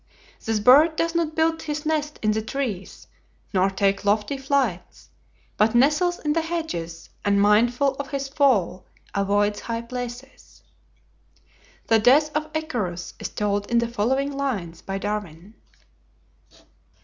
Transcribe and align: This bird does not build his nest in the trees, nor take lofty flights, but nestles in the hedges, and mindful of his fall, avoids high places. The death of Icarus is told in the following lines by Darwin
This 0.43 0.59
bird 0.59 0.95
does 0.95 1.13
not 1.13 1.35
build 1.35 1.61
his 1.61 1.85
nest 1.85 2.17
in 2.23 2.31
the 2.31 2.41
trees, 2.41 3.05
nor 3.53 3.69
take 3.69 4.03
lofty 4.03 4.35
flights, 4.35 5.11
but 5.57 5.75
nestles 5.75 6.17
in 6.17 6.33
the 6.33 6.41
hedges, 6.41 7.11
and 7.23 7.39
mindful 7.39 7.93
of 7.97 8.09
his 8.09 8.27
fall, 8.27 8.87
avoids 9.13 9.59
high 9.59 9.83
places. 9.83 10.63
The 11.85 11.99
death 11.99 12.35
of 12.35 12.49
Icarus 12.55 13.13
is 13.19 13.29
told 13.29 13.69
in 13.69 13.77
the 13.77 13.87
following 13.87 14.31
lines 14.35 14.81
by 14.81 14.97
Darwin 14.97 15.53